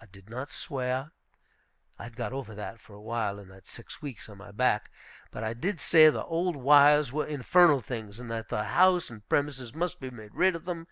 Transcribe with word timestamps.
I 0.00 0.06
did 0.06 0.30
not 0.30 0.50
swear. 0.50 1.10
I 1.98 2.04
had 2.04 2.14
got 2.14 2.32
over 2.32 2.54
that 2.54 2.78
for 2.78 2.94
a 2.94 3.00
while, 3.00 3.40
in 3.40 3.48
that 3.48 3.66
six 3.66 4.00
weeks 4.00 4.28
on 4.28 4.38
my 4.38 4.52
back. 4.52 4.88
But 5.32 5.42
I 5.42 5.52
did 5.52 5.80
say 5.80 6.10
the 6.10 6.22
old 6.24 6.54
wires 6.54 7.10
were 7.12 7.26
infernal 7.26 7.80
things, 7.80 8.20
and 8.20 8.30
that 8.30 8.50
the 8.50 8.62
house 8.62 9.10
and 9.10 9.28
premises 9.28 9.74
must 9.74 9.98
be 9.98 10.10
made 10.10 10.32
rid 10.36 10.54
of 10.54 10.64
them. 10.64 10.86